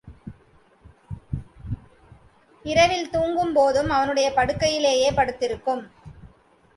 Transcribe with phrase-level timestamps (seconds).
[2.65, 5.83] இரவில் தூங்கும் போதும் அவனுடைய படுக்கையிலேயே படுத்திருக்கும்.